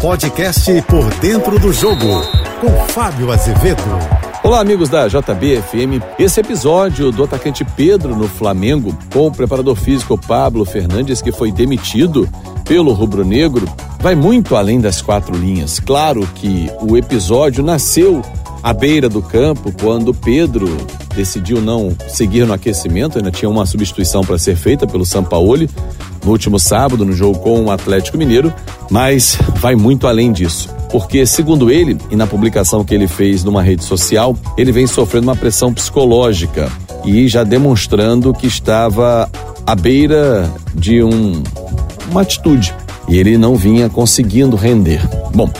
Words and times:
Podcast 0.00 0.70
Por 0.82 1.08
Dentro 1.14 1.58
do 1.58 1.72
Jogo, 1.72 2.22
com 2.60 2.70
Fábio 2.92 3.32
Azevedo. 3.32 3.82
Olá, 4.42 4.60
amigos 4.60 4.90
da 4.90 5.08
JBFM. 5.08 6.02
Esse 6.18 6.40
episódio 6.40 7.10
do 7.10 7.24
atacante 7.24 7.64
Pedro 7.64 8.14
no 8.14 8.28
Flamengo, 8.28 8.96
com 9.12 9.26
o 9.26 9.32
preparador 9.32 9.74
físico 9.74 10.18
Pablo 10.18 10.66
Fernandes, 10.66 11.22
que 11.22 11.32
foi 11.32 11.50
demitido 11.50 12.28
pelo 12.64 12.92
rubro-negro, 12.92 13.66
vai 13.98 14.14
muito 14.14 14.54
além 14.54 14.80
das 14.80 15.00
quatro 15.00 15.34
linhas. 15.34 15.80
Claro 15.80 16.26
que 16.34 16.70
o 16.82 16.96
episódio 16.96 17.64
nasceu 17.64 18.22
à 18.62 18.74
beira 18.74 19.08
do 19.08 19.22
campo 19.22 19.72
quando 19.80 20.12
Pedro 20.12 20.68
decidiu 21.16 21.60
não 21.60 21.94
seguir 22.08 22.46
no 22.46 22.52
aquecimento, 22.52 23.18
ainda 23.18 23.30
tinha 23.30 23.48
uma 23.48 23.66
substituição 23.66 24.22
para 24.22 24.38
ser 24.38 24.56
feita 24.56 24.86
pelo 24.86 25.04
Sampaoli 25.04 25.68
no 26.24 26.30
último 26.30 26.58
sábado 26.58 27.04
no 27.04 27.12
jogo 27.12 27.38
com 27.38 27.64
o 27.64 27.70
Atlético 27.70 28.18
Mineiro, 28.18 28.52
mas 28.90 29.38
vai 29.60 29.74
muito 29.74 30.06
além 30.06 30.32
disso 30.32 30.76
porque, 30.90 31.26
segundo 31.26 31.70
ele, 31.70 31.98
e 32.10 32.16
na 32.16 32.26
publicação 32.26 32.84
que 32.84 32.94
ele 32.94 33.08
fez 33.08 33.44
numa 33.44 33.62
rede 33.62 33.84
social, 33.84 34.36
ele 34.56 34.72
vem 34.72 34.86
sofrendo 34.86 35.26
uma 35.26 35.36
pressão 35.36 35.72
psicológica 35.72 36.70
e 37.04 37.28
já 37.28 37.44
demonstrando 37.44 38.32
que 38.32 38.46
estava 38.46 39.30
à 39.66 39.74
beira 39.74 40.50
de 40.74 41.02
um, 41.02 41.42
uma 42.10 42.22
atitude 42.22 42.74
e 43.08 43.18
ele 43.18 43.36
não 43.36 43.56
vinha 43.56 43.88
conseguindo 43.88 44.56
render. 44.56 45.00
Bom, 45.34 45.50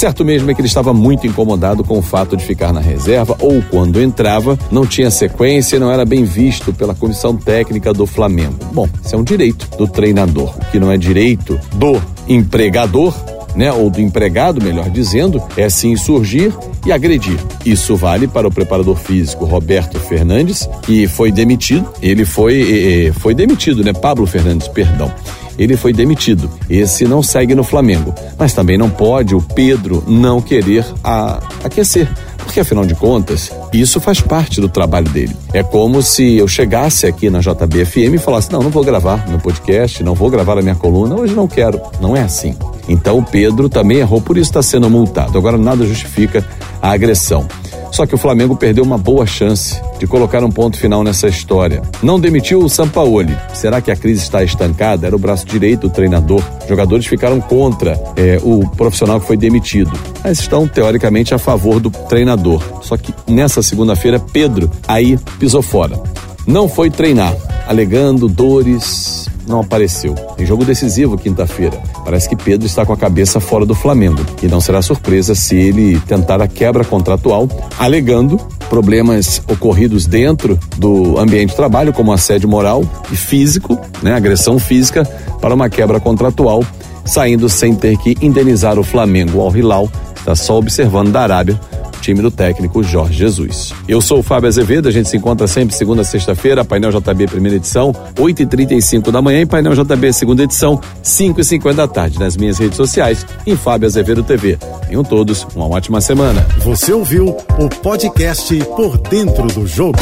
Certo 0.00 0.24
mesmo 0.24 0.50
é 0.50 0.54
que 0.54 0.62
ele 0.62 0.66
estava 0.66 0.94
muito 0.94 1.26
incomodado 1.26 1.84
com 1.84 1.98
o 1.98 2.00
fato 2.00 2.34
de 2.34 2.42
ficar 2.42 2.72
na 2.72 2.80
reserva 2.80 3.36
ou, 3.38 3.62
quando 3.70 4.00
entrava, 4.00 4.58
não 4.70 4.86
tinha 4.86 5.10
sequência 5.10 5.76
e 5.76 5.78
não 5.78 5.92
era 5.92 6.06
bem 6.06 6.24
visto 6.24 6.72
pela 6.72 6.94
comissão 6.94 7.36
técnica 7.36 7.92
do 7.92 8.06
Flamengo. 8.06 8.54
Bom, 8.72 8.88
isso 9.04 9.14
é 9.14 9.18
um 9.18 9.22
direito 9.22 9.68
do 9.76 9.86
treinador. 9.86 10.54
O 10.56 10.70
que 10.70 10.80
não 10.80 10.90
é 10.90 10.96
direito 10.96 11.60
do 11.74 12.00
empregador 12.26 13.14
né, 13.54 13.70
ou 13.70 13.90
do 13.90 14.00
empregado, 14.00 14.62
melhor 14.62 14.88
dizendo, 14.88 15.42
é 15.54 15.68
sim 15.68 15.94
surgir 15.96 16.50
e 16.86 16.92
agredir. 16.92 17.36
Isso 17.66 17.94
vale 17.94 18.26
para 18.26 18.48
o 18.48 18.50
preparador 18.50 18.96
físico 18.96 19.44
Roberto 19.44 20.00
Fernandes, 20.00 20.66
que 20.80 21.06
foi 21.06 21.30
demitido. 21.30 21.86
Ele 22.00 22.24
foi, 22.24 23.12
foi 23.20 23.34
demitido, 23.34 23.84
né? 23.84 23.92
Pablo 23.92 24.26
Fernandes, 24.26 24.66
perdão 24.66 25.12
ele 25.60 25.76
foi 25.76 25.92
demitido. 25.92 26.50
Esse 26.70 27.04
não 27.04 27.22
segue 27.22 27.54
no 27.54 27.62
Flamengo. 27.62 28.14
Mas 28.38 28.54
também 28.54 28.78
não 28.78 28.88
pode 28.88 29.34
o 29.34 29.42
Pedro 29.42 30.02
não 30.08 30.40
querer 30.40 30.86
a, 31.04 31.38
aquecer. 31.62 32.08
Porque 32.38 32.60
afinal 32.60 32.86
de 32.86 32.94
contas, 32.94 33.52
isso 33.70 34.00
faz 34.00 34.22
parte 34.22 34.58
do 34.58 34.70
trabalho 34.70 35.08
dele. 35.10 35.36
É 35.52 35.62
como 35.62 36.02
se 36.02 36.38
eu 36.38 36.48
chegasse 36.48 37.06
aqui 37.06 37.28
na 37.28 37.40
JBFM 37.40 38.14
e 38.14 38.18
falasse: 38.18 38.50
não, 38.50 38.62
não 38.62 38.70
vou 38.70 38.82
gravar 38.82 39.28
meu 39.28 39.38
podcast, 39.38 40.02
não 40.02 40.14
vou 40.14 40.30
gravar 40.30 40.58
a 40.58 40.62
minha 40.62 40.74
coluna, 40.74 41.14
hoje 41.14 41.34
não 41.34 41.46
quero. 41.46 41.78
Não 42.00 42.16
é 42.16 42.22
assim. 42.22 42.56
Então 42.88 43.18
o 43.18 43.22
Pedro 43.22 43.68
também 43.68 43.98
errou, 43.98 44.20
por 44.20 44.38
isso 44.38 44.50
está 44.50 44.62
sendo 44.62 44.88
multado. 44.88 45.36
Agora 45.36 45.58
nada 45.58 45.86
justifica 45.86 46.44
a 46.80 46.90
agressão. 46.90 47.46
Só 47.92 48.06
que 48.06 48.14
o 48.14 48.18
Flamengo 48.18 48.56
perdeu 48.56 48.82
uma 48.82 48.96
boa 48.96 49.26
chance 49.26 49.80
de 50.00 50.06
colocar 50.06 50.42
um 50.42 50.50
ponto 50.50 50.78
final 50.78 51.04
nessa 51.04 51.28
história. 51.28 51.82
Não 52.02 52.18
demitiu 52.18 52.60
o 52.60 52.70
Sampaoli. 52.70 53.36
Será 53.52 53.82
que 53.82 53.90
a 53.90 53.96
crise 53.96 54.22
está 54.22 54.42
estancada? 54.42 55.06
Era 55.06 55.14
o 55.14 55.18
braço 55.18 55.44
direito 55.44 55.82
do 55.82 55.90
treinador. 55.90 56.42
Jogadores 56.66 57.04
ficaram 57.04 57.38
contra 57.38 57.92
é, 58.16 58.40
o 58.42 58.66
profissional 58.70 59.20
que 59.20 59.26
foi 59.26 59.36
demitido, 59.36 59.92
mas 60.24 60.40
estão 60.40 60.66
teoricamente 60.66 61.34
a 61.34 61.38
favor 61.38 61.78
do 61.78 61.90
treinador. 61.90 62.62
Só 62.80 62.96
que 62.96 63.14
nessa 63.28 63.62
segunda-feira, 63.62 64.18
Pedro 64.18 64.70
aí 64.88 65.18
pisou 65.38 65.60
fora. 65.60 66.02
Não 66.46 66.66
foi 66.66 66.88
treinar, 66.88 67.36
alegando 67.68 68.26
dores 68.26 69.28
não 69.46 69.60
apareceu. 69.60 70.14
Em 70.38 70.46
jogo 70.46 70.64
decisivo, 70.64 71.18
quinta-feira, 71.18 71.76
parece 72.04 72.28
que 72.28 72.36
Pedro 72.36 72.66
está 72.66 72.86
com 72.86 72.92
a 72.92 72.96
cabeça 72.96 73.40
fora 73.40 73.66
do 73.66 73.74
Flamengo. 73.74 74.24
E 74.42 74.46
não 74.46 74.60
será 74.60 74.80
surpresa 74.80 75.34
se 75.34 75.56
ele 75.56 76.00
tentar 76.00 76.40
a 76.40 76.48
quebra 76.48 76.84
contratual, 76.84 77.48
alegando 77.78 78.40
problemas 78.70 79.42
ocorridos 79.48 80.06
dentro 80.06 80.58
do 80.78 81.18
ambiente 81.18 81.50
de 81.50 81.56
trabalho, 81.56 81.92
como 81.92 82.12
assédio 82.12 82.48
moral 82.48 82.84
e 83.12 83.16
físico, 83.16 83.78
né, 84.00 84.14
agressão 84.14 84.58
física, 84.58 85.04
para 85.40 85.54
uma 85.54 85.68
quebra 85.68 85.98
contratual, 86.00 86.64
saindo 87.04 87.48
sem 87.48 87.74
ter 87.74 87.98
que 87.98 88.16
indenizar 88.22 88.78
o 88.78 88.84
Flamengo. 88.84 89.40
Al 89.40 89.54
Hilal 89.54 89.90
está 90.16 90.36
só 90.36 90.56
observando 90.56 91.10
da 91.10 91.22
Arábia 91.22 91.60
time 92.00 92.22
do 92.22 92.30
técnico 92.30 92.82
Jorge 92.82 93.18
Jesus. 93.18 93.72
Eu 93.86 94.00
sou 94.00 94.20
o 94.20 94.22
Fábio 94.22 94.48
Azevedo, 94.48 94.88
a 94.88 94.90
gente 94.90 95.08
se 95.08 95.16
encontra 95.16 95.46
sempre 95.46 95.74
segunda 95.74 96.02
a 96.02 96.04
sexta-feira, 96.04 96.64
painel 96.64 96.90
JB 96.90 97.26
primeira 97.26 97.56
edição, 97.56 97.92
8h35 98.16 99.10
da 99.10 99.20
manhã 99.22 99.42
e 99.42 99.46
painel 99.46 99.74
JB 99.74 100.12
segunda 100.12 100.42
edição, 100.42 100.80
5h50 101.04 101.74
da 101.74 101.88
tarde, 101.88 102.18
nas 102.18 102.36
minhas 102.36 102.58
redes 102.58 102.76
sociais, 102.76 103.26
em 103.46 103.56
Fábio 103.56 103.86
Azevedo 103.86 104.22
TV. 104.22 104.58
Tenham 104.88 105.04
todos 105.04 105.46
uma 105.54 105.68
ótima 105.68 106.00
semana. 106.00 106.46
Você 106.64 106.92
ouviu 106.92 107.36
o 107.58 107.68
podcast 107.82 108.54
Por 108.76 108.98
Dentro 108.98 109.46
do 109.48 109.66
Jogo. 109.66 109.98